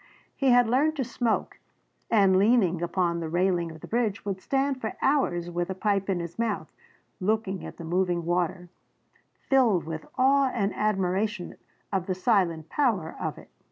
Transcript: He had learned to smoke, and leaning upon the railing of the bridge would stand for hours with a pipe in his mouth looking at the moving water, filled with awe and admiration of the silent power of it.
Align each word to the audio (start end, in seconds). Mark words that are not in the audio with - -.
He 0.35 0.49
had 0.49 0.67
learned 0.67 0.95
to 0.95 1.03
smoke, 1.03 1.59
and 2.09 2.39
leaning 2.39 2.81
upon 2.81 3.19
the 3.19 3.29
railing 3.29 3.69
of 3.69 3.81
the 3.81 3.87
bridge 3.87 4.25
would 4.25 4.41
stand 4.41 4.81
for 4.81 4.97
hours 4.99 5.51
with 5.51 5.69
a 5.69 5.75
pipe 5.75 6.09
in 6.09 6.19
his 6.19 6.39
mouth 6.39 6.71
looking 7.19 7.63
at 7.63 7.77
the 7.77 7.83
moving 7.83 8.25
water, 8.25 8.69
filled 9.47 9.83
with 9.83 10.07
awe 10.17 10.49
and 10.55 10.73
admiration 10.73 11.55
of 11.93 12.07
the 12.07 12.15
silent 12.15 12.67
power 12.67 13.15
of 13.19 13.37
it. 13.37 13.51